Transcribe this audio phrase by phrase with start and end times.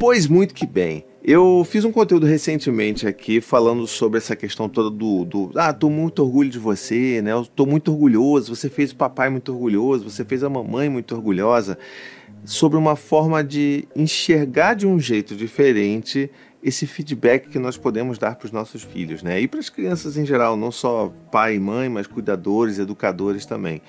[0.00, 1.04] Pois muito que bem.
[1.22, 5.90] Eu fiz um conteúdo recentemente aqui falando sobre essa questão toda do, do ah, tô
[5.90, 7.32] muito orgulho de você, né?
[7.32, 11.14] Eu tô muito orgulhoso, você fez o papai muito orgulhoso, você fez a mamãe muito
[11.14, 11.76] orgulhosa,
[12.46, 16.30] sobre uma forma de enxergar de um jeito diferente
[16.62, 19.38] esse feedback que nós podemos dar para os nossos filhos, né?
[19.38, 23.82] E para as crianças em geral, não só pai e mãe, mas cuidadores, educadores também.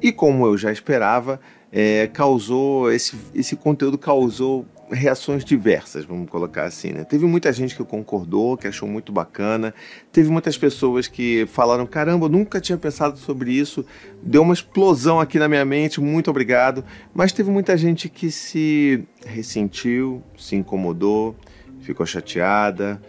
[0.00, 1.40] E como eu já esperava,
[1.72, 7.04] é, causou esse, esse conteúdo causou reações diversas, vamos colocar assim, né?
[7.04, 9.74] Teve muita gente que concordou, que achou muito bacana.
[10.12, 13.84] Teve muitas pessoas que falaram: caramba, eu nunca tinha pensado sobre isso.
[14.22, 16.84] Deu uma explosão aqui na minha mente, muito obrigado.
[17.14, 21.36] Mas teve muita gente que se ressentiu, se incomodou,
[21.80, 23.00] ficou chateada.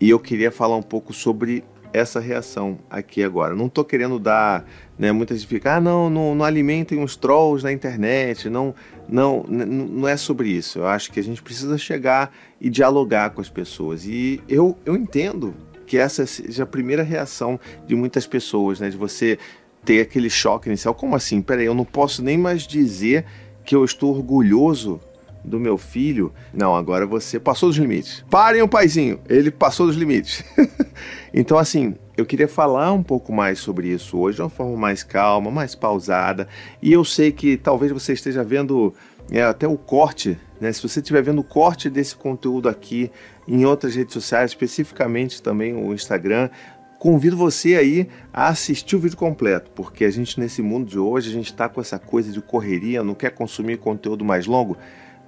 [0.00, 3.54] E eu queria falar um pouco sobre essa reação aqui agora.
[3.54, 4.64] Não estou querendo dar,
[4.98, 8.74] né, muita gente fica, ah, não, não, não alimentem os trolls na internet, não,
[9.08, 10.78] não, não é sobre isso.
[10.78, 14.06] Eu acho que a gente precisa chegar e dialogar com as pessoas.
[14.06, 15.54] E eu, eu entendo
[15.86, 19.38] que essa seja a primeira reação de muitas pessoas, né, de você
[19.84, 20.94] ter aquele choque inicial.
[20.94, 21.42] Como assim?
[21.42, 23.24] Peraí, eu não posso nem mais dizer
[23.64, 25.00] que eu estou orgulhoso
[25.44, 26.32] do meu filho.
[26.52, 28.24] Não, agora você passou dos limites.
[28.30, 30.44] Parem o paizinho, ele passou dos limites.
[31.32, 35.02] então, assim, eu queria falar um pouco mais sobre isso hoje, de uma forma mais
[35.02, 36.48] calma, mais pausada.
[36.80, 38.94] E eu sei que talvez você esteja vendo
[39.30, 40.72] é, até o corte, né?
[40.72, 43.10] Se você estiver vendo o corte desse conteúdo aqui
[43.46, 46.50] em outras redes sociais, especificamente também o Instagram,
[46.98, 51.30] convido você aí a assistir o vídeo completo, porque a gente nesse mundo de hoje,
[51.30, 54.76] a gente está com essa coisa de correria, não quer consumir conteúdo mais longo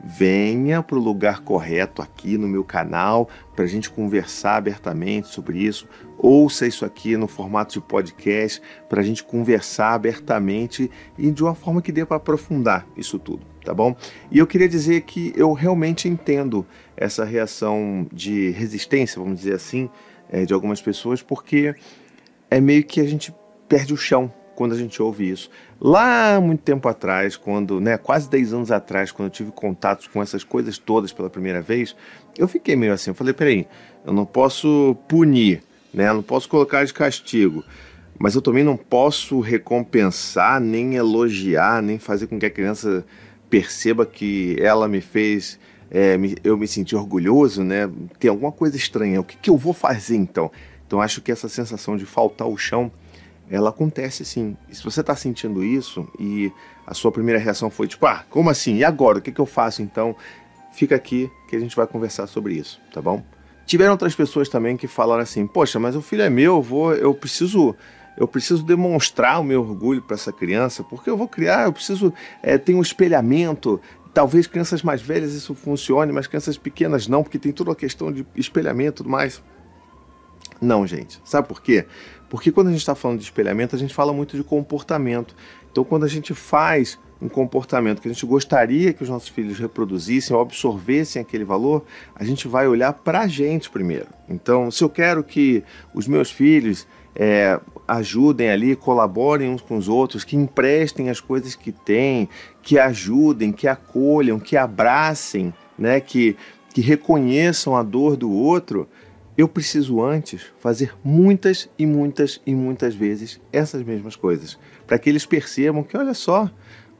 [0.07, 5.59] venha para o lugar correto aqui no meu canal para a gente conversar abertamente sobre
[5.59, 5.89] isso.
[6.19, 11.55] Ouça isso aqui no formato de podcast para a gente conversar abertamente e de uma
[11.55, 13.97] forma que dê para aprofundar isso tudo, tá bom?
[14.31, 16.67] E eu queria dizer que eu realmente entendo
[16.97, 19.89] essa reação de resistência, vamos dizer assim,
[20.31, 21.75] é, de algumas pessoas, porque
[22.51, 23.35] é meio que a gente
[23.69, 25.51] perde o chão quando a gente ouve isso.
[25.81, 30.23] Lá muito tempo atrás, quando, né, quase 10 anos atrás, quando eu tive contatos com
[30.23, 31.95] essas coisas todas pela primeira vez,
[32.39, 33.67] eu fiquei meio assim, eu falei, peraí,
[34.07, 37.65] eu não posso punir, né, eu não posso colocar de castigo,
[38.19, 43.05] mas eu também não posso recompensar, nem elogiar, nem fazer com que a criança
[43.51, 45.59] perceba que ela me fez,
[45.91, 49.73] é, eu me senti orgulhoso, né, tem alguma coisa estranha, o que, que eu vou
[49.73, 50.51] fazer então?
[50.87, 52.91] Então acho que essa sensação de faltar o chão
[53.51, 54.57] ela acontece sim.
[54.69, 56.53] E se você está sentindo isso e
[56.87, 58.77] a sua primeira reação foi tipo, ah, como assim?
[58.77, 59.19] E agora?
[59.19, 60.17] O que, que eu faço então?
[60.73, 63.23] Fica aqui que a gente vai conversar sobre isso, tá bom?
[63.67, 66.95] Tiveram outras pessoas também que falaram assim, poxa, mas o filho é meu, eu vou,
[66.95, 67.75] eu preciso
[68.17, 72.13] eu preciso demonstrar o meu orgulho para essa criança, porque eu vou criar, eu preciso
[72.43, 73.81] é, ter um espelhamento.
[74.13, 78.13] Talvez crianças mais velhas isso funcione, mas crianças pequenas não, porque tem toda a questão
[78.13, 79.43] de espelhamento e tudo mais.
[80.61, 81.21] Não, gente.
[81.25, 81.87] Sabe por quê?
[82.29, 85.35] Porque quando a gente está falando de espelhamento, a gente fala muito de comportamento.
[85.71, 89.59] Então, quando a gente faz um comportamento que a gente gostaria que os nossos filhos
[89.59, 91.85] reproduzissem ou absorvessem aquele valor,
[92.15, 94.09] a gente vai olhar para a gente primeiro.
[94.29, 99.89] Então, se eu quero que os meus filhos é, ajudem ali, colaborem uns com os
[99.89, 102.29] outros, que emprestem as coisas que têm,
[102.63, 106.37] que ajudem, que acolham, que abracem, né, que,
[106.73, 108.89] que reconheçam a dor do outro,
[109.37, 115.09] eu preciso antes fazer muitas e muitas e muitas vezes essas mesmas coisas, para que
[115.09, 116.51] eles percebam que, olha só,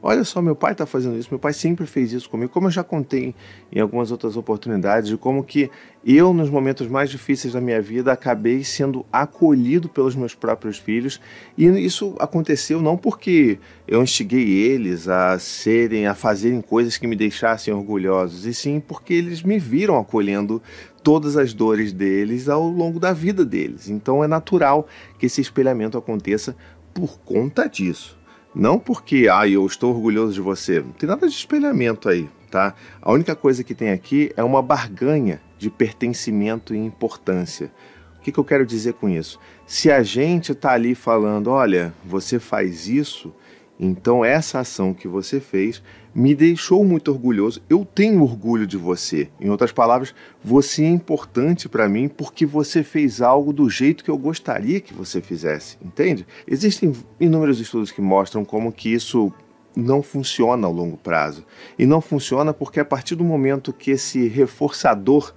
[0.01, 2.71] olha só, meu pai está fazendo isso, meu pai sempre fez isso comigo, como eu
[2.71, 3.33] já contei
[3.71, 5.69] em algumas outras oportunidades, de como que
[6.05, 11.19] eu, nos momentos mais difíceis da minha vida, acabei sendo acolhido pelos meus próprios filhos,
[11.57, 13.57] e isso aconteceu não porque
[13.87, 19.13] eu instiguei eles a serem, a fazerem coisas que me deixassem orgulhosos, e sim porque
[19.13, 20.61] eles me viram acolhendo
[21.05, 23.89] todas as dores deles ao longo da vida deles.
[23.89, 24.87] Então é natural
[25.19, 26.55] que esse espelhamento aconteça
[26.95, 28.17] por conta disso.
[28.55, 30.79] Não porque, ah, eu estou orgulhoso de você.
[30.79, 32.73] Não tem nada de espelhamento aí, tá?
[33.01, 37.69] A única coisa que tem aqui é uma barganha de pertencimento e importância.
[38.17, 39.39] O que, que eu quero dizer com isso?
[39.67, 43.33] Se a gente está ali falando, olha, você faz isso,
[43.79, 45.81] então, essa ação que você fez
[46.13, 47.61] me deixou muito orgulhoso.
[47.69, 49.29] Eu tenho orgulho de você.
[49.39, 54.09] Em outras palavras, você é importante para mim porque você fez algo do jeito que
[54.09, 56.25] eu gostaria que você fizesse, entende?
[56.47, 59.31] Existem inúmeros estudos que mostram como que isso
[59.75, 61.45] não funciona ao longo prazo.
[61.77, 65.33] E não funciona porque a partir do momento que esse reforçador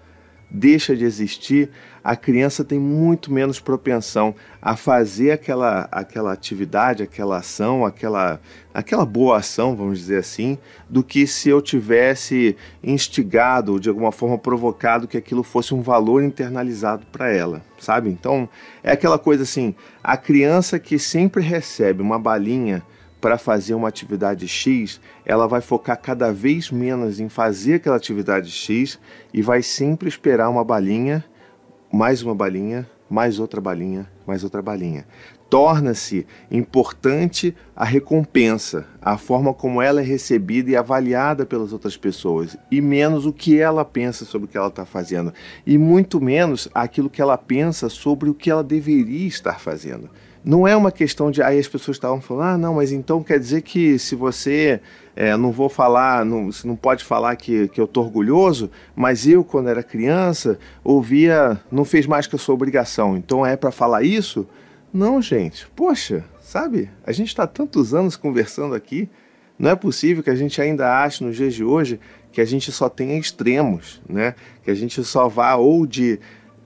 [0.51, 1.71] deixa de existir,
[2.03, 8.41] a criança tem muito menos propensão a fazer aquela, aquela atividade, aquela ação, aquela,
[8.73, 10.57] aquela boa ação, vamos dizer assim,
[10.89, 15.83] do que se eu tivesse instigado ou de alguma forma provocado que aquilo fosse um
[15.83, 18.09] valor internalizado para ela, sabe?
[18.09, 18.49] Então
[18.83, 22.83] é aquela coisa assim: a criança que sempre recebe uma balinha
[23.21, 28.51] para fazer uma atividade X, ela vai focar cada vez menos em fazer aquela atividade
[28.51, 28.99] X
[29.33, 31.25] e vai sempre esperar uma balinha,
[31.93, 35.07] mais uma balinha, mais outra balinha, mais outra balinha.
[35.51, 42.55] Torna-se importante a recompensa, a forma como ela é recebida e avaliada pelas outras pessoas,
[42.71, 45.33] e menos o que ela pensa sobre o que ela está fazendo,
[45.67, 50.11] e muito menos aquilo que ela pensa sobre o que ela deveria estar fazendo
[50.49, 51.43] não é uma questão de.
[51.43, 54.81] Aí as pessoas estavam falando, ah, não, mas então quer dizer que se você.
[55.15, 59.27] É, não vou falar, não, você não pode falar que, que eu tô orgulhoso, mas
[59.27, 63.73] eu, quando era criança, ouvia, não fez mais que a sua obrigação, então é para
[63.73, 64.47] falar isso?
[64.95, 66.89] Não, gente, poxa, sabe?
[67.05, 69.11] A gente está tantos anos conversando aqui,
[69.59, 71.99] não é possível que a gente ainda ache nos dias de hoje
[72.31, 74.37] que a gente só tenha extremos, né?
[74.63, 76.21] Que a gente só vá ou de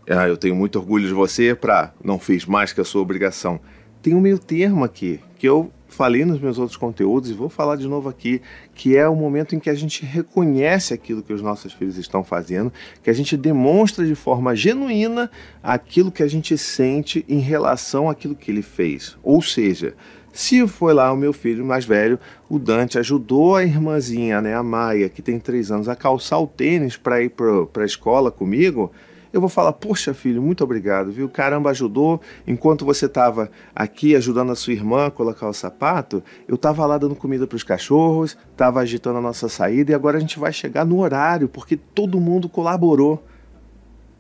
[0.09, 3.61] ah, eu tenho muito orgulho de você para não fiz mais que a sua obrigação.
[4.03, 7.77] Tem um meio termo aqui, que eu falei nos meus outros conteúdos e vou falar
[7.77, 8.41] de novo aqui,
[8.75, 12.25] que é o momento em que a gente reconhece aquilo que os nossos filhos estão
[12.25, 12.73] fazendo,
[13.03, 15.31] que a gente demonstra de forma genuína
[15.63, 19.17] aquilo que a gente sente em relação àquilo que ele fez.
[19.23, 19.95] Ou seja,
[20.33, 22.19] se foi lá o meu filho mais velho,
[22.49, 26.47] o Dante ajudou a irmãzinha, né, a Maia, que tem três anos, a calçar o
[26.47, 28.91] tênis para ir para a escola comigo,
[29.33, 31.29] eu vou falar, poxa filho, muito obrigado, viu?
[31.29, 32.21] Caramba, ajudou.
[32.47, 36.99] Enquanto você estava aqui ajudando a sua irmã a colocar o sapato, eu estava lá
[36.99, 40.53] dando comida para os cachorros, estava agitando a nossa saída e agora a gente vai
[40.53, 43.25] chegar no horário, porque todo mundo colaborou.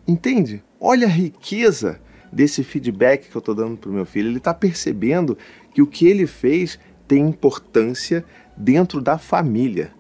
[0.09, 0.62] Entende?
[0.81, 2.00] Olha a riqueza
[2.32, 4.29] desse feedback que eu estou dando para o meu filho.
[4.29, 5.37] Ele está percebendo
[5.75, 8.25] que o que ele fez tem importância
[8.56, 9.93] dentro da família.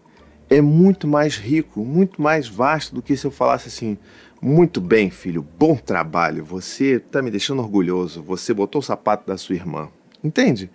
[0.48, 3.98] É muito mais rico, muito mais vasto do que se eu falasse assim:
[4.42, 6.44] muito bem, filho, bom trabalho.
[6.44, 8.20] Você está me deixando orgulhoso.
[8.24, 9.88] Você botou o sapato da sua irmã.
[10.22, 10.68] Entende?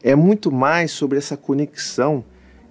[0.00, 2.24] É muito mais sobre essa conexão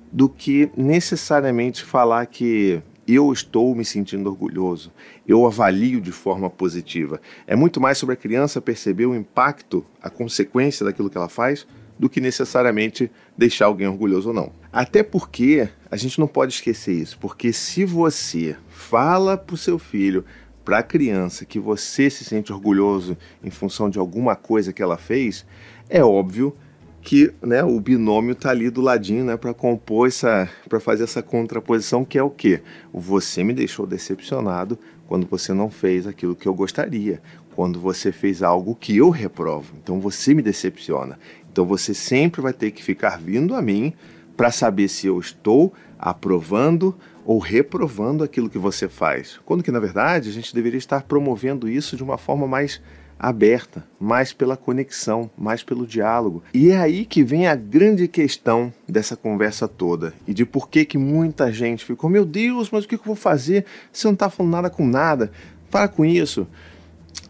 [0.10, 4.92] do que necessariamente falar que eu estou me sentindo orgulhoso,
[5.28, 7.20] eu avalio de forma positiva.
[7.46, 11.68] É muito mais sobre a criança perceber o impacto, a consequência daquilo que ela faz,
[12.00, 14.52] do que necessariamente deixar alguém orgulhoso ou não.
[14.72, 19.78] Até porque a gente não pode esquecer isso, porque se você fala para o seu
[19.78, 20.24] filho,
[20.64, 24.98] para a criança, que você se sente orgulhoso em função de alguma coisa que ela
[24.98, 25.46] fez,
[25.90, 26.56] é óbvio
[27.02, 31.22] que né, o binômio está ali do ladinho né, para compor essa, para fazer essa
[31.22, 32.62] contraposição que é o que?
[32.94, 37.22] Você me deixou decepcionado quando você não fez aquilo que eu gostaria,
[37.60, 39.74] quando você fez algo que eu reprovo.
[39.84, 41.20] Então você me decepciona.
[41.52, 43.92] Então você sempre vai ter que ficar vindo a mim
[44.38, 46.96] para saber se eu estou aprovando
[47.26, 49.42] ou reprovando aquilo que você faz.
[49.46, 52.82] Quando que na verdade a gente deveria estar promovendo isso de uma forma mais
[53.20, 56.42] aberta, mais pela conexão, mais pelo diálogo.
[56.54, 60.86] E é aí que vem a grande questão dessa conversa toda e de por que
[60.86, 63.66] que muita gente ficou, meu Deus, mas o que eu vou fazer?
[63.92, 65.30] Você não está falando nada com nada.
[65.70, 66.48] Para com isso.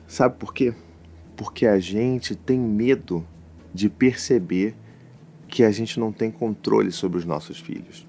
[0.10, 0.74] Sabe por quê?
[1.38, 3.24] Porque a gente tem medo
[3.72, 4.76] de perceber
[5.48, 8.08] que a gente não tem controle sobre os nossos filhos.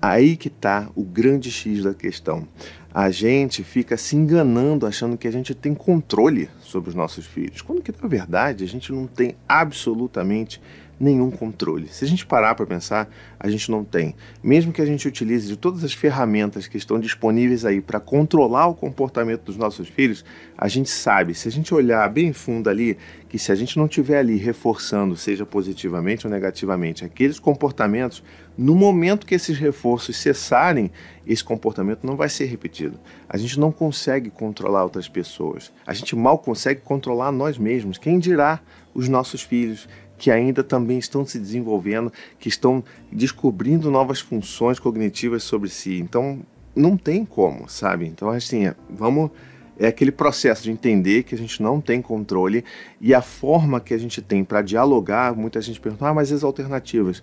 [0.00, 2.48] Aí que está o grande X da questão.
[2.92, 7.60] A gente fica se enganando achando que a gente tem controle sobre os nossos filhos,
[7.60, 10.58] quando que na verdade a gente não tem absolutamente
[11.00, 11.88] nenhum controle.
[11.88, 14.14] Se a gente parar para pensar, a gente não tem.
[14.42, 18.66] Mesmo que a gente utilize de todas as ferramentas que estão disponíveis aí para controlar
[18.66, 20.22] o comportamento dos nossos filhos,
[20.58, 22.98] a gente sabe, se a gente olhar bem fundo ali,
[23.30, 28.22] que se a gente não estiver ali reforçando, seja positivamente ou negativamente, aqueles comportamentos,
[28.58, 30.90] no momento que esses reforços cessarem,
[31.26, 33.00] esse comportamento não vai ser repetido.
[33.26, 35.72] A gente não consegue controlar outras pessoas.
[35.86, 37.96] A gente mal consegue controlar nós mesmos.
[37.96, 38.60] Quem dirá
[38.92, 39.88] os nossos filhos,
[40.20, 45.98] que ainda também estão se desenvolvendo, que estão descobrindo novas funções cognitivas sobre si.
[45.98, 46.40] Então,
[46.76, 48.06] não tem como, sabe?
[48.06, 49.30] Então, assim, é, vamos
[49.78, 52.62] é aquele processo de entender que a gente não tem controle
[53.00, 56.44] e a forma que a gente tem para dialogar, muita gente pergunta: "Ah, mas as
[56.44, 57.22] alternativas?"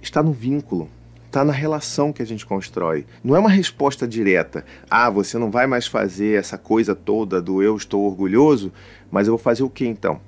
[0.00, 0.88] Está no vínculo,
[1.24, 3.06] está na relação que a gente constrói.
[3.22, 4.64] Não é uma resposta direta.
[4.90, 8.72] Ah, você não vai mais fazer essa coisa toda do eu estou orgulhoso,
[9.12, 10.20] mas eu vou fazer o que então?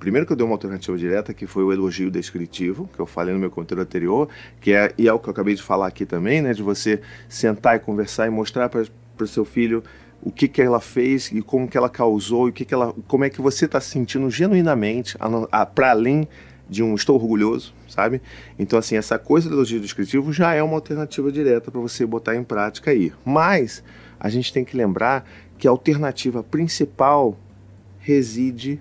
[0.00, 3.34] Primeiro que eu dei uma alternativa direta, que foi o elogio descritivo, que eu falei
[3.34, 6.06] no meu conteúdo anterior, que é, e é o que eu acabei de falar aqui
[6.06, 6.54] também, né?
[6.54, 8.82] De você sentar e conversar e mostrar para
[9.20, 9.84] o seu filho
[10.22, 12.94] o que, que ela fez e como que ela causou e o que, que ela,
[13.06, 15.18] como é que você está se sentindo genuinamente
[15.74, 16.26] para além
[16.66, 18.22] de um estou orgulhoso, sabe?
[18.58, 22.34] Então assim essa coisa do elogio descritivo já é uma alternativa direta para você botar
[22.34, 23.12] em prática aí.
[23.22, 23.84] Mas
[24.18, 25.28] a gente tem que lembrar
[25.58, 27.36] que a alternativa principal
[27.98, 28.80] reside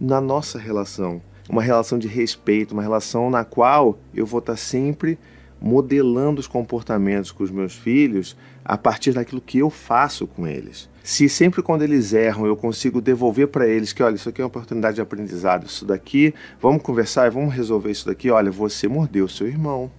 [0.00, 4.58] na nossa relação, uma relação de respeito, uma relação na qual eu vou estar tá
[4.58, 5.18] sempre
[5.60, 10.88] modelando os comportamentos com os meus filhos a partir daquilo que eu faço com eles.
[11.02, 14.44] Se sempre quando eles erram eu consigo devolver para eles que, olha, isso aqui é
[14.44, 19.26] uma oportunidade de aprendizado, isso daqui, vamos conversar, vamos resolver isso daqui, olha, você mordeu
[19.26, 19.90] seu irmão.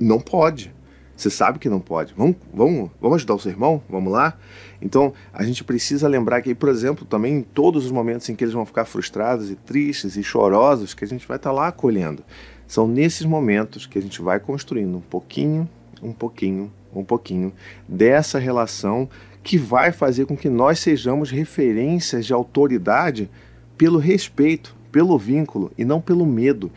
[0.00, 0.75] Não pode.
[1.16, 2.12] Você sabe que não pode.
[2.14, 3.82] Vamos, vamos, vamos ajudar o seu irmão?
[3.88, 4.36] Vamos lá?
[4.82, 8.44] Então, a gente precisa lembrar que, por exemplo, também em todos os momentos em que
[8.44, 11.68] eles vão ficar frustrados e tristes e chorosos, que a gente vai estar tá lá
[11.68, 12.22] acolhendo.
[12.66, 15.66] São nesses momentos que a gente vai construindo um pouquinho,
[16.02, 17.50] um pouquinho, um pouquinho
[17.88, 19.08] dessa relação
[19.42, 23.30] que vai fazer com que nós sejamos referências de autoridade
[23.78, 26.72] pelo respeito, pelo vínculo e não pelo medo.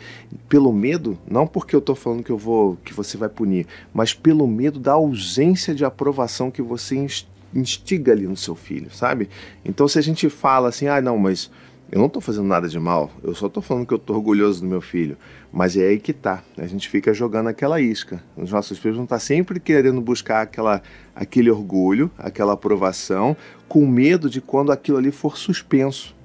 [0.50, 4.14] Pelo medo, não porque eu estou falando que eu vou que você vai punir, mas
[4.14, 7.08] pelo medo da ausência de aprovação que você
[7.56, 9.30] instiga ali no seu filho, sabe?
[9.64, 11.50] Então se a gente fala assim, ah, não, mas
[11.90, 14.60] eu não estou fazendo nada de mal, eu só estou falando que eu estou orgulhoso
[14.60, 15.16] do meu filho.
[15.50, 16.44] Mas é aí que tá.
[16.58, 18.22] A gente fica jogando aquela isca.
[18.38, 20.84] Os nossos filhos vão estar tá sempre querendo buscar aquela,
[21.16, 23.36] aquele orgulho, aquela aprovação,
[23.68, 26.19] com medo de quando aquilo ali for suspenso.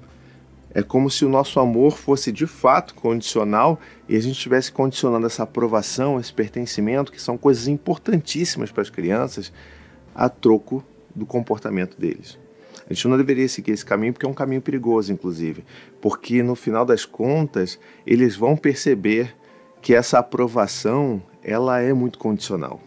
[0.75, 3.79] É como se o nosso amor fosse de fato condicional
[4.09, 8.89] e a gente estivesse condicionando essa aprovação, esse pertencimento, que são coisas importantíssimas para as
[8.89, 9.53] crianças,
[10.13, 10.83] a troco
[11.15, 12.37] do comportamento deles.
[12.89, 15.63] A gente não deveria seguir esse caminho porque é um caminho perigoso, inclusive,
[16.01, 19.33] porque no final das contas eles vão perceber
[19.81, 22.81] que essa aprovação ela é muito condicional.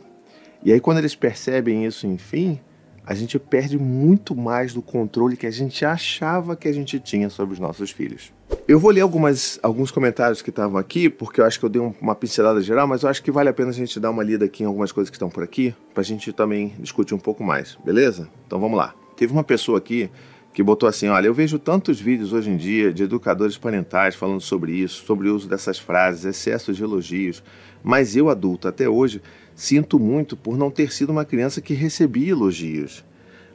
[0.62, 2.60] E aí quando eles percebem isso, enfim,
[3.08, 7.30] a gente perde muito mais do controle que a gente achava que a gente tinha
[7.30, 8.34] sobre os nossos filhos.
[8.68, 11.80] Eu vou ler algumas, alguns comentários que estavam aqui, porque eu acho que eu dei
[12.02, 14.44] uma pincelada geral, mas eu acho que vale a pena a gente dar uma lida
[14.44, 17.42] aqui em algumas coisas que estão por aqui, para a gente também discutir um pouco
[17.42, 18.28] mais, beleza?
[18.46, 18.94] Então vamos lá.
[19.16, 20.10] Teve uma pessoa aqui
[20.52, 24.42] que botou assim: Olha, eu vejo tantos vídeos hoje em dia de educadores parentais falando
[24.42, 27.42] sobre isso, sobre o uso dessas frases, excessos de elogios,
[27.82, 29.22] mas eu, adulto, até hoje,
[29.58, 33.04] sinto muito por não ter sido uma criança que recebia elogios,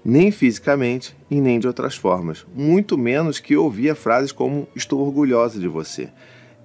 [0.04, 5.58] nem fisicamente e nem de outras formas, muito menos que ouvia frases como estou orgulhosa
[5.58, 6.10] de você.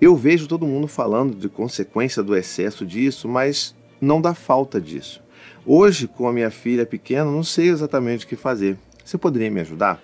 [0.00, 5.22] Eu vejo todo mundo falando de consequência do excesso disso, mas não da falta disso.
[5.64, 8.76] Hoje, com a minha filha pequena, não sei exatamente o que fazer.
[9.04, 10.02] Você poderia me ajudar?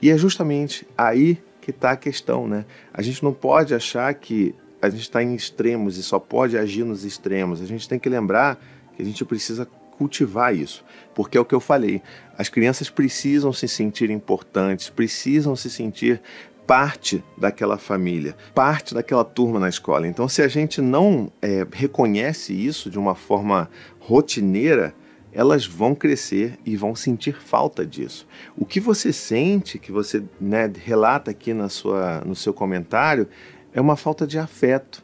[0.00, 2.64] E é justamente aí que está a questão, né?
[2.94, 6.84] A gente não pode achar que a gente está em extremos e só pode agir
[6.84, 7.60] nos extremos.
[7.60, 8.58] A gente tem que lembrar
[8.96, 9.66] que a gente precisa
[9.98, 10.82] cultivar isso,
[11.14, 12.00] porque é o que eu falei.
[12.38, 16.22] As crianças precisam se sentir importantes, precisam se sentir
[16.66, 20.06] parte daquela família, parte daquela turma na escola.
[20.06, 23.68] Então, se a gente não é, reconhece isso de uma forma
[23.98, 24.94] rotineira,
[25.32, 28.26] elas vão crescer e vão sentir falta disso.
[28.56, 33.28] O que você sente, que você né, relata aqui na sua, no seu comentário,
[33.72, 35.02] é uma falta de afeto,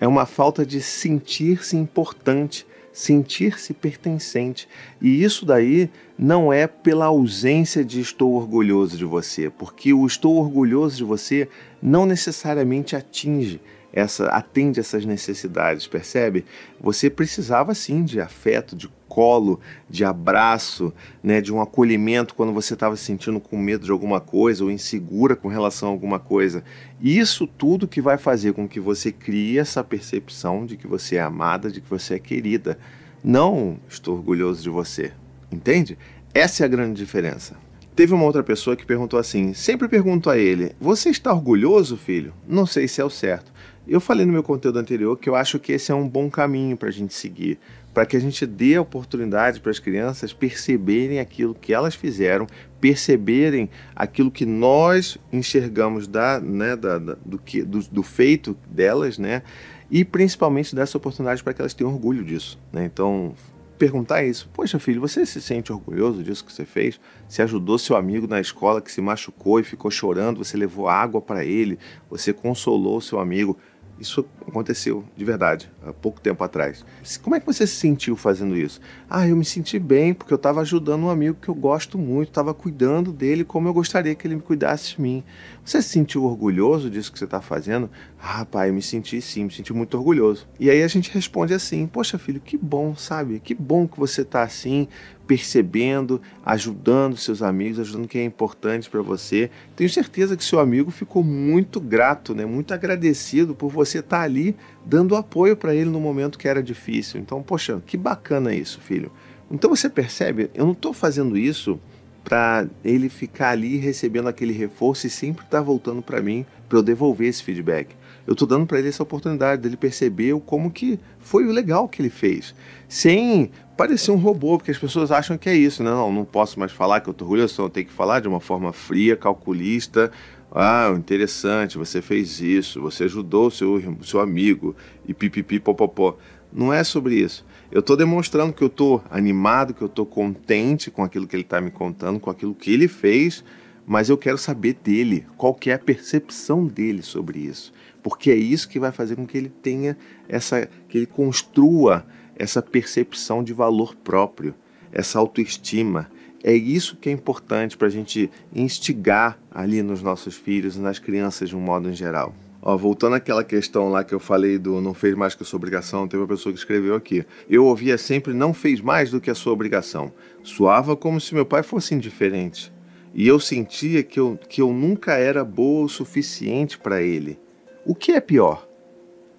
[0.00, 4.68] é uma falta de sentir-se importante, sentir-se pertencente.
[5.00, 5.88] E isso daí
[6.18, 11.48] não é pela ausência de estou orgulhoso de você, porque o estou orgulhoso de você
[11.82, 13.60] não necessariamente atinge
[13.92, 16.44] essa atende essas necessidades, percebe?
[16.80, 20.90] Você precisava sim de afeto, de colo, de abraço,
[21.22, 24.70] né, de um acolhimento quando você estava se sentindo com medo de alguma coisa ou
[24.70, 26.64] insegura com relação a alguma coisa.
[26.98, 31.20] Isso tudo que vai fazer com que você crie essa percepção de que você é
[31.20, 32.78] amada, de que você é querida.
[33.22, 35.12] Não estou orgulhoso de você,
[35.52, 35.98] entende?
[36.32, 37.54] Essa é a grande diferença.
[37.94, 42.32] Teve uma outra pessoa que perguntou assim: sempre pergunto a ele, você está orgulhoso, filho?
[42.48, 43.52] Não sei se é o certo.
[43.86, 46.76] Eu falei no meu conteúdo anterior que eu acho que esse é um bom caminho
[46.76, 47.58] para a gente seguir,
[47.92, 52.46] para que a gente dê a oportunidade para as crianças perceberem aquilo que elas fizeram,
[52.80, 59.18] perceberem aquilo que nós enxergamos da, né, da, da do, que, do, do, feito delas,
[59.18, 59.42] né,
[59.90, 62.58] e principalmente dessa oportunidade para que elas tenham orgulho disso.
[62.72, 62.84] Né?
[62.84, 63.34] Então,
[63.82, 67.00] perguntar isso: Poxa, filho, você se sente orgulhoso disso que você fez?
[67.28, 71.20] Você ajudou seu amigo na escola que se machucou e ficou chorando, você levou água
[71.20, 71.76] para ele,
[72.08, 73.58] você consolou seu amigo.
[74.02, 76.84] Isso aconteceu de verdade, há pouco tempo atrás.
[77.22, 78.80] Como é que você se sentiu fazendo isso?
[79.08, 82.30] Ah, eu me senti bem porque eu estava ajudando um amigo que eu gosto muito,
[82.30, 85.22] estava cuidando dele como eu gostaria que ele me cuidasse de mim.
[85.64, 87.88] Você se sentiu orgulhoso disso que você está fazendo?
[88.24, 90.46] Ah, pai, me senti sim, me senti muito orgulhoso.
[90.60, 93.40] E aí a gente responde assim: Poxa, filho, que bom, sabe?
[93.40, 94.86] Que bom que você está assim,
[95.26, 99.50] percebendo, ajudando seus amigos, ajudando quem é importante para você.
[99.74, 102.46] Tenho certeza que seu amigo ficou muito grato, né?
[102.46, 104.54] Muito agradecido por você estar tá ali
[104.86, 107.20] dando apoio para ele no momento que era difícil.
[107.20, 109.10] Então, poxa, que bacana isso, filho.
[109.50, 111.78] Então você percebe, eu não estou fazendo isso
[112.22, 116.78] para ele ficar ali recebendo aquele reforço e sempre estar tá voltando para mim para
[116.78, 120.98] eu devolver esse feedback eu estou dando para ele essa oportunidade dele perceber como que
[121.18, 122.54] foi o legal que ele fez,
[122.88, 125.90] sem parecer um robô, porque as pessoas acham que é isso, né?
[125.90, 128.40] Não, não posso mais falar que eu estou orgulhoso, eu tenho que falar de uma
[128.40, 130.10] forma fria, calculista.
[130.54, 134.76] Ah, interessante, você fez isso, você ajudou seu, seu amigo
[135.06, 136.16] e pipipi popopó.
[136.52, 137.44] Não é sobre isso.
[137.70, 141.42] Eu estou demonstrando que eu estou animado, que eu estou contente com aquilo que ele
[141.42, 143.42] está me contando, com aquilo que ele fez,
[143.86, 148.34] mas eu quero saber dele, qual que é a percepção dele sobre isso porque é
[148.34, 149.96] isso que vai fazer com que ele tenha
[150.28, 152.04] essa, que ele construa
[152.36, 154.54] essa percepção de valor próprio,
[154.90, 156.10] essa autoestima.
[156.42, 160.98] É isso que é importante para a gente instigar ali nos nossos filhos e nas
[160.98, 162.34] crianças de um modo em geral.
[162.60, 165.56] Ó, voltando àquela questão lá que eu falei do não fez mais que a sua
[165.56, 167.24] obrigação, teve uma pessoa que escreveu aqui.
[167.48, 170.12] Eu ouvia sempre não fez mais do que a sua obrigação.
[170.44, 172.72] Soava como se meu pai fosse indiferente.
[173.14, 177.38] E eu sentia que eu, que eu nunca era boa o suficiente para ele.
[177.84, 178.68] O que é pior?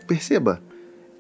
[0.06, 0.62] Perceba,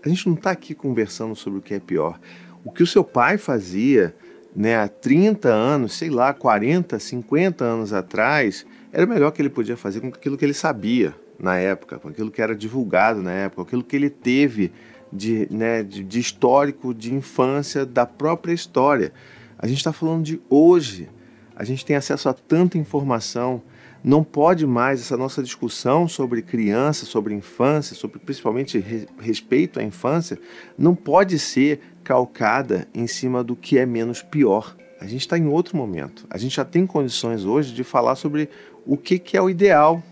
[0.03, 2.19] a gente não está aqui conversando sobre o que é pior.
[2.65, 4.13] O que o seu pai fazia
[4.55, 9.49] né, há 30 anos, sei lá, 40, 50 anos atrás, era o melhor que ele
[9.49, 13.31] podia fazer com aquilo que ele sabia na época, com aquilo que era divulgado na
[13.31, 14.71] época, com aquilo que ele teve
[15.11, 19.13] de, né, de, de histórico, de infância, da própria história.
[19.57, 21.09] A gente está falando de hoje.
[21.55, 23.61] A gente tem acesso a tanta informação
[24.03, 29.83] não pode mais essa nossa discussão sobre criança, sobre infância, sobre principalmente re respeito à
[29.83, 30.37] infância,
[30.77, 34.75] não pode ser calcada em cima do que é menos pior.
[34.99, 36.25] A gente está em outro momento.
[36.29, 38.49] A gente já tem condições hoje de falar sobre
[38.85, 40.03] o que, que é o ideal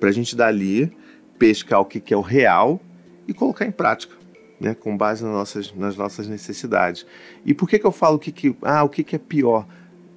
[0.00, 0.92] para a gente dali
[1.38, 2.80] pescar o que, que é o real
[3.28, 4.18] e colocar em prática.
[4.60, 7.06] Né, com base nas nossas, nas nossas necessidades.
[7.46, 9.66] E por que, que eu falo que, que, ah, o que, que é pior?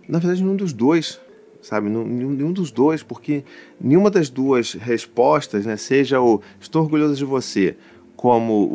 [0.06, 1.18] Na verdade, nenhum dos dois
[1.64, 1.90] sabe?
[1.90, 3.44] Nenhum dos dois, porque
[3.82, 7.76] nenhuma das duas respostas, né, seja o estou orgulhoso de você,
[8.16, 8.68] como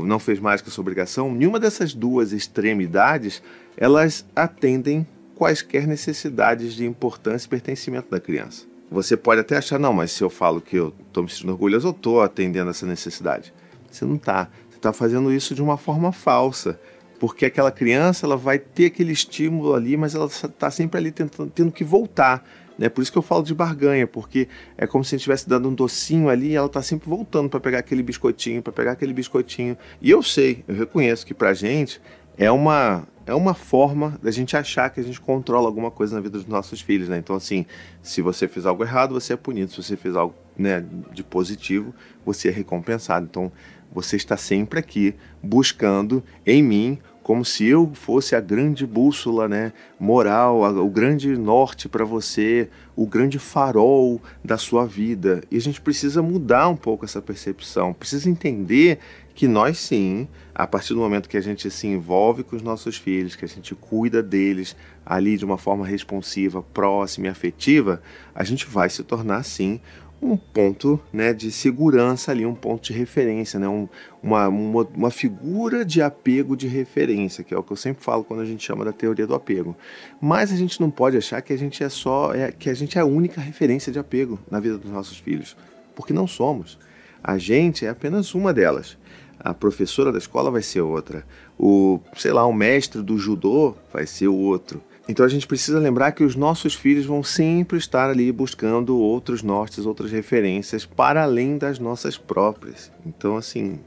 [0.00, 3.42] o não fez mais que a sua obrigação, nenhuma dessas duas extremidades,
[3.76, 8.64] elas atendem quaisquer necessidades de importância e pertencimento da criança.
[8.90, 11.88] Você pode até achar, não, mas se eu falo que eu estou me sentindo orgulhoso,
[11.88, 13.52] eu estou atendendo essa necessidade.
[13.90, 14.48] Você não está.
[14.70, 16.78] Você está fazendo isso de uma forma falsa
[17.18, 21.50] porque aquela criança ela vai ter aquele estímulo ali, mas ela está sempre ali tentando,
[21.50, 22.46] tendo que voltar.
[22.78, 22.88] Né?
[22.88, 25.68] Por isso que eu falo de barganha, porque é como se a gente estivesse dando
[25.68, 29.12] um docinho ali e ela está sempre voltando para pegar aquele biscoitinho, para pegar aquele
[29.12, 29.76] biscoitinho.
[30.00, 32.00] E eu sei, eu reconheço que para gente
[32.36, 36.20] é uma, é uma forma da gente achar que a gente controla alguma coisa na
[36.20, 37.16] vida dos nossos filhos, né?
[37.18, 37.64] Então, assim,
[38.02, 39.70] se você fez algo errado, você é punido.
[39.70, 43.26] Se você fez algo né, de positivo, você é recompensado.
[43.28, 43.50] Então,
[43.92, 49.72] você está sempre aqui buscando em mim como se eu fosse a grande bússola, né,
[49.98, 55.42] moral, a, o grande norte para você, o grande farol da sua vida.
[55.50, 59.00] E a gente precisa mudar um pouco essa percepção, precisa entender
[59.34, 62.96] que nós sim, a partir do momento que a gente se envolve com os nossos
[62.96, 68.00] filhos, que a gente cuida deles ali de uma forma responsiva, próxima e afetiva,
[68.36, 69.80] a gente vai se tornar sim
[70.20, 73.88] um ponto né, de segurança ali, um ponto de referência, né, um,
[74.22, 78.24] uma, uma, uma, figura de apego de referência, que é o que eu sempre falo
[78.24, 79.76] quando a gente chama da teoria do apego.
[80.20, 82.98] Mas a gente não pode achar que a gente é só, é, que a gente
[82.98, 85.56] é a única referência de apego na vida dos nossos filhos,
[85.94, 86.78] porque não somos.
[87.22, 88.96] A gente é apenas uma delas.
[89.38, 91.24] A professora da escola vai ser outra.
[91.58, 94.82] O, sei lá, o mestre do judô vai ser o outro.
[95.08, 99.40] Então a gente precisa lembrar que os nossos filhos vão sempre estar ali buscando outros
[99.42, 102.90] nortes, outras referências para além das nossas próprias.
[103.04, 103.78] Então, assim,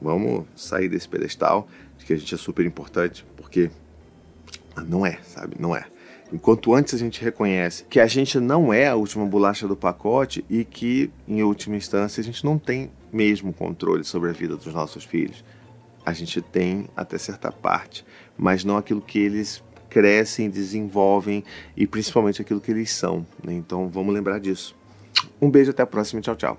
[0.00, 3.70] vamos sair desse pedestal de que a gente é super importante, porque
[4.86, 5.56] não é, sabe?
[5.58, 5.86] Não é.
[6.30, 10.44] Enquanto antes a gente reconhece que a gente não é a última bolacha do pacote
[10.48, 14.72] e que, em última instância, a gente não tem mesmo controle sobre a vida dos
[14.72, 15.44] nossos filhos.
[16.04, 18.04] A gente tem até certa parte,
[18.36, 21.44] mas não aquilo que eles crescem, desenvolvem
[21.76, 23.26] e principalmente aquilo que eles são.
[23.44, 23.52] Né?
[23.52, 24.74] Então vamos lembrar disso.
[25.40, 26.22] Um beijo, até a próxima.
[26.22, 26.50] Tchau, tchau.